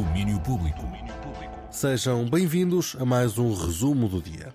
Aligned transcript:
Domínio 0.00 0.40
Público. 0.40 0.80
Sejam 1.70 2.24
bem-vindos 2.24 2.96
a 2.98 3.04
mais 3.04 3.36
um 3.36 3.52
resumo 3.52 4.08
do 4.08 4.22
dia. 4.22 4.48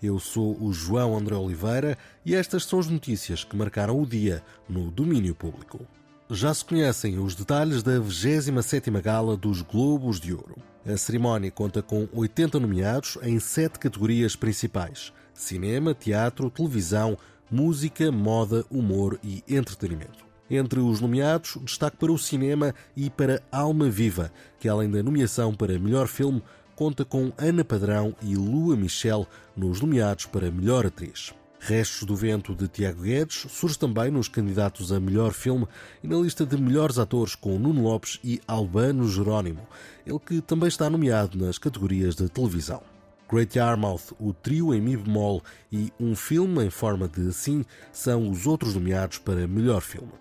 Eu 0.00 0.20
sou 0.20 0.56
o 0.62 0.72
João 0.72 1.18
André 1.18 1.34
Oliveira 1.34 1.98
e 2.24 2.36
estas 2.36 2.64
são 2.64 2.78
as 2.78 2.86
notícias 2.86 3.42
que 3.42 3.56
marcaram 3.56 4.00
o 4.00 4.06
dia 4.06 4.44
no 4.68 4.92
domínio 4.92 5.34
público. 5.34 5.84
Já 6.30 6.54
se 6.54 6.64
conhecem 6.64 7.18
os 7.18 7.34
detalhes 7.34 7.82
da 7.82 7.98
27ª 7.98 9.02
Gala 9.02 9.36
dos 9.36 9.60
Globos 9.60 10.20
de 10.20 10.32
Ouro. 10.32 10.54
A 10.86 10.96
cerimónia 10.96 11.50
conta 11.50 11.82
com 11.82 12.08
80 12.12 12.60
nomeados 12.60 13.18
em 13.22 13.40
sete 13.40 13.80
categorias 13.80 14.36
principais: 14.36 15.12
cinema, 15.34 15.94
teatro, 15.94 16.48
televisão, 16.48 17.18
música, 17.50 18.12
moda, 18.12 18.64
humor 18.70 19.18
e 19.20 19.42
entretenimento. 19.48 20.31
Entre 20.54 20.80
os 20.80 21.00
nomeados, 21.00 21.56
destaque 21.64 21.96
para 21.96 22.12
o 22.12 22.18
cinema 22.18 22.74
e 22.94 23.08
para 23.08 23.42
Alma 23.50 23.88
Viva, 23.88 24.30
que 24.60 24.68
além 24.68 24.90
da 24.90 25.02
nomeação 25.02 25.54
para 25.54 25.78
melhor 25.78 26.06
filme, 26.06 26.42
conta 26.76 27.06
com 27.06 27.32
Ana 27.38 27.64
Padrão 27.64 28.14
e 28.20 28.36
Lua 28.36 28.76
Michel 28.76 29.26
nos 29.56 29.80
nomeados 29.80 30.26
para 30.26 30.50
melhor 30.50 30.84
atriz. 30.84 31.32
Restos 31.58 32.06
do 32.06 32.14
Vento 32.14 32.54
de 32.54 32.68
Tiago 32.68 33.00
Guedes 33.00 33.46
surge 33.48 33.78
também 33.78 34.10
nos 34.10 34.28
candidatos 34.28 34.92
a 34.92 35.00
melhor 35.00 35.32
filme 35.32 35.66
e 36.04 36.06
na 36.06 36.18
lista 36.18 36.44
de 36.44 36.60
melhores 36.60 36.98
atores 36.98 37.34
com 37.34 37.58
Nuno 37.58 37.84
Lopes 37.84 38.20
e 38.22 38.38
Albano 38.46 39.08
Jerónimo, 39.08 39.66
ele 40.06 40.18
que 40.18 40.42
também 40.42 40.68
está 40.68 40.90
nomeado 40.90 41.38
nas 41.38 41.56
categorias 41.56 42.14
de 42.14 42.28
televisão. 42.28 42.91
Great 43.32 43.58
Yarmouth, 43.58 44.12
o 44.20 44.34
trio 44.34 44.74
em 44.74 44.80
Mi 44.82 44.94
bemol 44.94 45.42
e 45.72 45.90
um 45.98 46.14
filme 46.14 46.62
em 46.66 46.68
forma 46.68 47.08
de 47.08 47.28
assim 47.28 47.64
são 47.90 48.28
os 48.28 48.46
outros 48.46 48.74
nomeados 48.74 49.16
para 49.16 49.48
melhor 49.48 49.80
filme. 49.80 50.12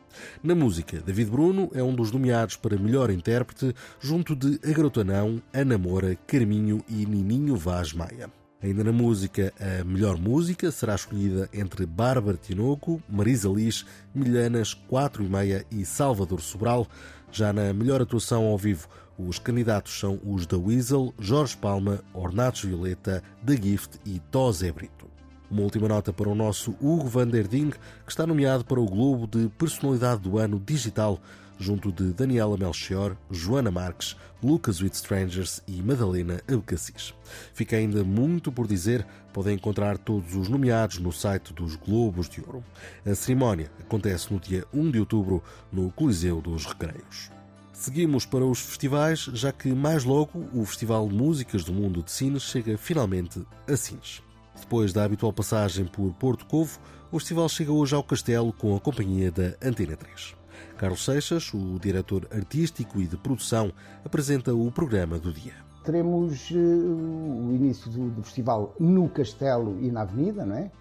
Na 0.41 0.55
música, 0.55 1.01
David 1.01 1.29
Bruno 1.29 1.69
é 1.73 1.83
um 1.83 1.93
dos 1.93 2.09
nomeados 2.09 2.55
para 2.55 2.77
melhor 2.77 3.11
intérprete, 3.11 3.75
junto 3.99 4.33
de 4.33 4.57
Agrotanão, 4.65 5.41
Ana 5.53 5.77
Moura, 5.77 6.17
Carminho 6.25 6.85
e 6.87 7.05
Nininho 7.05 7.57
Vaz 7.57 7.91
Maia. 7.91 8.31
Ainda 8.63 8.81
na 8.81 8.93
música, 8.93 9.51
a 9.59 9.83
melhor 9.83 10.17
música 10.17 10.71
será 10.71 10.95
escolhida 10.95 11.49
entre 11.51 11.85
Bárbara 11.85 12.37
Tinoco, 12.37 13.03
Marisa 13.09 13.49
Liz, 13.49 13.85
Milhanas, 14.15 14.73
4 14.73 15.21
e 15.21 15.27
meia 15.27 15.65
e 15.69 15.83
Salvador 15.83 16.39
Sobral. 16.39 16.87
Já 17.29 17.51
na 17.51 17.73
melhor 17.73 18.01
atuação 18.01 18.45
ao 18.45 18.57
vivo, 18.57 18.87
os 19.27 19.39
candidatos 19.39 19.99
são 19.99 20.19
os 20.23 20.45
da 20.45 20.57
Weasel, 20.57 21.13
Jorge 21.19 21.55
Palma, 21.57 21.99
Ornatos 22.13 22.63
Violeta, 22.63 23.23
The 23.45 23.55
Gift 23.55 23.99
e 24.05 24.19
Tosé 24.19 24.71
Brito. 24.71 25.07
Uma 25.49 25.63
última 25.63 25.87
nota 25.87 26.13
para 26.13 26.29
o 26.29 26.35
nosso 26.35 26.71
Hugo 26.81 27.07
van 27.07 27.27
der 27.27 27.47
Ding, 27.47 27.71
que 27.71 28.11
está 28.11 28.25
nomeado 28.25 28.63
para 28.63 28.79
o 28.79 28.85
Globo 28.85 29.27
de 29.27 29.49
Personalidade 29.49 30.21
do 30.21 30.37
Ano 30.37 30.59
Digital, 30.59 31.19
junto 31.59 31.91
de 31.91 32.13
Daniela 32.13 32.57
Melchior, 32.57 33.15
Joana 33.29 33.69
Marques, 33.69 34.15
Lucas 34.41 34.81
with 34.81 34.93
Strangers 34.93 35.61
e 35.67 35.81
Madalena 35.81 36.41
Abcacis. 36.51 37.13
Fica 37.53 37.75
ainda 37.75 38.03
muito 38.03 38.51
por 38.51 38.65
dizer, 38.65 39.05
podem 39.31 39.55
encontrar 39.55 39.97
todos 39.97 40.35
os 40.35 40.49
nomeados 40.49 40.99
no 40.99 41.11
site 41.11 41.53
dos 41.53 41.75
Globos 41.75 42.27
de 42.27 42.41
Ouro. 42.41 42.63
A 43.05 43.13
cerimónia 43.13 43.69
acontece 43.79 44.33
no 44.33 44.39
dia 44.39 44.65
1 44.73 44.89
de 44.89 44.99
outubro 44.99 45.43
no 45.71 45.91
Coliseu 45.91 46.41
dos 46.41 46.65
Recreios. 46.65 47.40
Seguimos 47.81 48.27
para 48.27 48.45
os 48.45 48.59
festivais, 48.59 49.21
já 49.33 49.51
que 49.51 49.73
mais 49.73 50.03
logo 50.03 50.45
o 50.53 50.63
Festival 50.65 51.09
de 51.09 51.15
Músicas 51.15 51.63
do 51.63 51.73
Mundo 51.73 52.03
de 52.03 52.11
Sines 52.11 52.43
chega 52.43 52.77
finalmente 52.77 53.43
a 53.67 53.75
Sines. 53.75 54.21
Depois 54.55 54.93
da 54.93 55.03
habitual 55.03 55.33
passagem 55.33 55.85
por 55.85 56.13
Porto 56.13 56.45
Covo, 56.45 56.77
o 57.11 57.17
festival 57.17 57.49
chega 57.49 57.71
hoje 57.71 57.95
ao 57.95 58.03
Castelo 58.03 58.53
com 58.53 58.75
a 58.75 58.79
companhia 58.79 59.31
da 59.31 59.55
Antena 59.67 59.97
3. 59.97 60.35
Carlos 60.77 61.03
Seixas, 61.03 61.51
o 61.55 61.79
diretor 61.79 62.27
artístico 62.31 63.01
e 63.01 63.07
de 63.07 63.17
produção, 63.17 63.73
apresenta 64.05 64.53
o 64.53 64.71
programa 64.71 65.17
do 65.17 65.33
dia. 65.33 65.55
Teremos 65.83 66.51
uh, 66.51 66.55
o 66.55 67.51
início 67.51 67.89
do, 67.89 68.11
do, 68.11 68.21
festival 68.21 68.75
no 68.79 69.09
Castelo 69.09 69.79
e 69.81 69.89
na 69.89 70.03
Avenida, 70.03 70.45
não 70.45 70.55
é? 70.55 70.71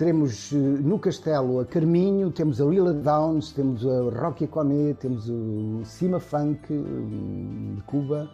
Teremos 0.00 0.50
no 0.52 0.98
Castelo 0.98 1.60
a 1.60 1.66
Carminho, 1.66 2.30
temos 2.30 2.58
a 2.58 2.64
Lila 2.64 2.94
Downs, 2.94 3.52
temos 3.52 3.86
a 3.86 4.18
Rocky 4.18 4.46
Coné, 4.46 4.94
temos 4.94 5.28
o 5.28 5.82
Cima 5.84 6.18
Funk 6.18 6.68
de 6.68 7.82
Cuba 7.82 8.26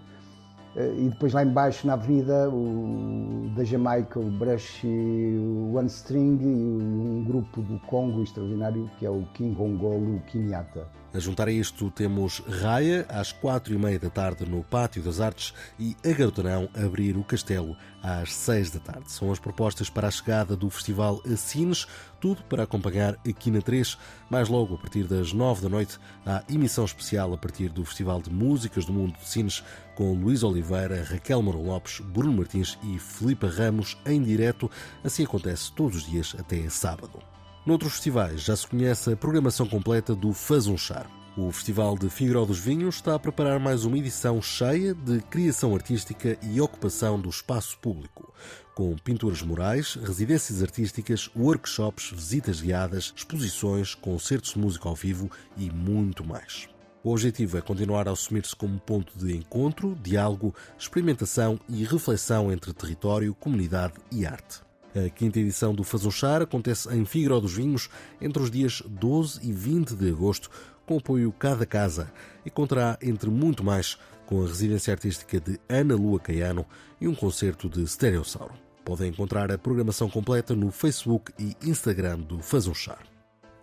e 0.77 1.09
depois 1.09 1.33
lá 1.33 1.43
embaixo 1.43 1.85
na 1.85 1.95
avenida 1.95 2.49
o 2.51 3.51
da 3.57 3.65
Jamaica, 3.65 4.21
o 4.21 4.31
Brush, 4.31 4.85
o 4.87 5.75
One 5.75 5.89
String 5.89 6.39
e 6.41 6.47
um 6.47 7.25
grupo 7.27 7.61
do 7.63 7.81
Congo 7.81 8.23
extraordinário 8.23 8.89
que 9.01 9.05
é 9.05 9.11
o 9.11 9.25
King 9.35 9.61
Hongolo 9.61 10.23
Kinyata. 10.29 10.87
A 11.17 11.19
juntar 11.19 11.49
a 11.49 11.51
isto 11.51 11.91
temos 11.91 12.43
Raia 12.61 13.07
às 13.09 13.33
quatro 13.33 13.73
e 13.73 13.79
meia 13.79 13.99
da 13.99 14.11
tarde 14.11 14.45
no 14.45 14.63
Pátio 14.63 15.03
das 15.03 15.19
Artes 15.19 15.55
e 15.79 15.97
a 16.05 16.13
Garotarão 16.13 16.69
abrir 16.75 17.17
o 17.17 17.25
castelo 17.25 17.75
às 18.03 18.35
seis 18.35 18.71
da 18.71 18.81
tarde. 18.81 19.11
São 19.11 19.33
as 19.33 19.39
propostas 19.39 19.89
para 19.89 20.09
a 20.09 20.11
chegada 20.11 20.55
do 20.55 20.69
Festival 20.69 21.23
Assines, 21.25 21.87
tudo 22.21 22.43
para 22.43 22.65
acompanhar 22.65 23.15
aqui 23.27 23.51
na 23.51 23.63
3. 23.63 23.97
Mais 24.29 24.51
logo, 24.51 24.75
a 24.75 24.79
partir 24.79 25.05
das 25.05 25.33
nove 25.33 25.63
da 25.63 25.71
noite, 25.71 25.99
há 26.27 26.45
emissão 26.51 26.85
especial 26.85 27.33
a 27.33 27.39
partir 27.39 27.71
do 27.71 27.83
Festival 27.87 28.21
de 28.21 28.31
Músicas 28.31 28.85
do 28.85 28.93
Mundo 28.93 29.17
de 29.17 29.27
Sines 29.27 29.65
com 29.95 30.13
Luís 30.13 30.43
Oliveira, 30.43 31.03
Raquel 31.03 31.41
Moro 31.41 31.63
Lopes, 31.63 32.01
Bruno 32.01 32.37
Martins 32.37 32.79
e 32.83 32.99
Filipe 32.99 33.47
Ramos 33.47 33.97
em 34.05 34.23
direto. 34.23 34.71
Assim 35.03 35.25
acontece 35.25 35.73
todos 35.73 35.97
os 35.97 36.07
dias 36.07 36.37
até 36.39 36.69
sábado. 36.69 37.36
Noutros 37.67 37.95
festivais 37.95 38.43
já 38.43 38.55
se 38.55 38.65
conhece 38.65 39.13
a 39.13 39.17
programação 39.17 39.67
completa 39.67 40.15
do 40.15 40.33
Faz 40.33 40.69
um 40.69 40.79
Char. 40.79 41.11
O 41.37 41.51
Festival 41.51 41.99
de 41.99 42.09
Figueiró 42.09 42.45
dos 42.45 42.61
Vinhos 42.61 42.95
está 42.95 43.17
a 43.17 43.19
preparar 43.19 43.59
mais 43.59 43.85
uma 43.85 43.99
edição 43.99 44.41
cheia 44.41 44.95
de 44.95 45.21
criação 45.23 45.75
artística 45.75 46.39
e 46.43 46.61
ocupação 46.61 47.21
do 47.21 47.29
espaço 47.29 47.77
público, 47.79 48.33
com 48.73 48.95
pinturas 48.95 49.43
murais, 49.43 49.97
residências 49.97 50.63
artísticas, 50.63 51.29
workshops, 51.35 52.13
visitas 52.13 52.61
guiadas, 52.61 53.13
exposições, 53.17 53.97
concertos 53.97 54.53
de 54.53 54.61
música 54.61 54.89
ao 54.89 54.95
vivo 54.95 55.29
e 55.57 55.69
muito 55.69 56.25
mais. 56.25 56.69
O 57.03 57.11
objetivo 57.11 57.59
é 57.59 57.61
continuar 57.61 58.07
a 58.07 58.13
assumir-se 58.13 58.55
como 58.55 58.79
ponto 58.79 59.13
de 59.19 59.37
encontro, 59.37 59.99
diálogo, 60.01 60.55
experimentação 60.79 61.59
e 61.69 61.83
reflexão 61.83 62.53
entre 62.53 62.73
território, 62.73 63.35
comunidade 63.35 63.95
e 64.13 64.25
arte. 64.25 64.65
A 64.97 65.11
quinta 65.11 65.39
edição 65.39 65.75
do 65.75 65.85
Fazonchar 65.85 66.41
acontece 66.41 66.89
em 66.89 67.05
Figueiró 67.05 67.39
dos 67.39 67.53
Vinhos 67.53 67.91
entre 68.19 68.43
os 68.43 68.51
dias 68.51 68.83
12 68.87 69.47
e 69.47 69.53
20 69.53 69.95
de 69.95 70.09
agosto, 70.09 70.51
com 70.87 70.97
apoio 70.97 71.31
Cada 71.33 71.67
Casa, 71.67 72.11
e 72.47 72.51
contará, 72.51 72.99
entre 73.03 73.29
muito 73.29 73.63
mais, 73.63 73.99
com 74.25 74.43
a 74.43 74.47
residência 74.47 74.95
artística 74.95 75.39
de 75.39 75.61
Ana 75.69 75.95
Lua 75.95 76.19
Caiano 76.19 76.65
e 76.99 77.07
um 77.07 77.15
concerto 77.15 77.69
de 77.69 77.87
Stereossauro. 77.87 78.55
Podem 78.87 79.11
encontrar 79.11 79.53
a 79.53 79.59
programação 79.59 80.09
completa 80.09 80.57
no 80.57 80.71
Facebook 80.71 81.31
e 81.39 81.55
Instagram 81.63 82.21
do 82.21 82.39
Fazonchar. 82.39 83.05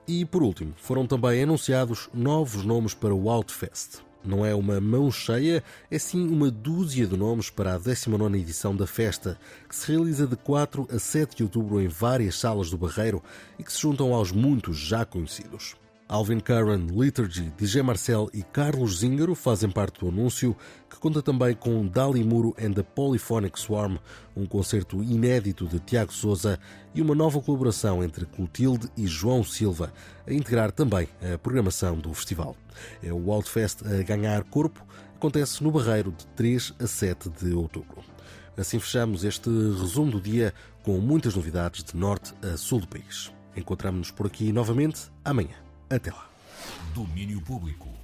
E, 0.07 0.25
por 0.25 0.43
último, 0.43 0.75
foram 0.77 1.07
também 1.07 1.41
anunciados 1.41 2.09
novos 2.13 2.63
nomes 2.63 2.93
para 2.93 3.15
o 3.15 3.27
Outfest. 3.27 4.03
Não 4.25 4.45
é 4.45 4.55
uma 4.55 4.79
mão 4.79 5.11
cheia, 5.11 5.63
é 5.91 5.99
sim 5.99 6.27
uma 6.27 6.49
dúzia 6.49 7.05
de 7.05 7.17
nomes 7.17 7.49
para 7.49 7.75
a 7.75 7.77
19 7.77 8.39
edição 8.39 8.75
da 8.75 8.87
festa, 8.87 9.37
que 9.67 9.75
se 9.75 9.91
realiza 9.91 10.25
de 10.25 10.35
4 10.37 10.87
a 10.89 10.97
7 10.97 11.35
de 11.35 11.43
outubro 11.43 11.81
em 11.81 11.87
várias 11.87 12.39
salas 12.39 12.69
do 12.69 12.77
Barreiro 12.77 13.21
e 13.59 13.63
que 13.63 13.71
se 13.71 13.81
juntam 13.81 14.13
aos 14.13 14.31
muitos 14.31 14.77
já 14.77 15.05
conhecidos. 15.05 15.75
Alvin 16.07 16.39
Curran, 16.39 16.87
Liturgy, 16.91 17.51
DJ 17.57 17.81
Marcel 17.81 18.29
e 18.33 18.43
Carlos 18.43 18.99
Zingaro 18.99 19.33
fazem 19.33 19.69
parte 19.69 19.99
do 20.01 20.09
anúncio, 20.09 20.55
que 20.89 20.99
conta 20.99 21.21
também 21.21 21.55
com 21.55 21.87
Dali 21.87 22.23
Muro 22.23 22.53
and 22.61 22.73
the 22.73 22.83
Polyphonic 22.83 23.59
Swarm, 23.59 23.97
um 24.35 24.45
concerto 24.45 25.01
inédito 25.01 25.65
de 25.65 25.79
Tiago 25.79 26.13
Souza 26.13 26.59
e 26.93 27.01
uma 27.01 27.15
nova 27.15 27.41
colaboração 27.41 28.03
entre 28.03 28.25
Clotilde 28.25 28.89
e 28.97 29.07
João 29.07 29.43
Silva, 29.43 29.93
a 30.27 30.33
integrar 30.33 30.71
também 30.71 31.07
a 31.33 31.37
programação 31.37 31.97
do 31.97 32.13
festival. 32.13 32.55
É 33.01 33.11
o 33.11 33.31
Outfest 33.31 33.81
a 33.85 34.03
ganhar 34.03 34.43
corpo, 34.43 34.85
acontece 35.15 35.63
no 35.63 35.71
Barreiro 35.71 36.11
de 36.11 36.27
3 36.27 36.73
a 36.79 36.85
7 36.85 37.29
de 37.29 37.53
outubro. 37.53 38.03
Assim 38.55 38.77
fechamos 38.77 39.23
este 39.23 39.49
resumo 39.49 40.11
do 40.11 40.21
dia 40.21 40.53
com 40.83 40.99
muitas 40.99 41.33
novidades 41.33 41.83
de 41.83 41.97
norte 41.97 42.33
a 42.43 42.55
sul 42.55 42.81
do 42.81 42.87
país. 42.87 43.31
Encontramos-nos 43.55 44.11
por 44.11 44.27
aqui 44.27 44.51
novamente 44.51 45.11
amanhã. 45.25 45.55
Até 45.95 46.11
lá. 46.11 46.27
Domínio 46.95 47.39
Público. 47.41 48.02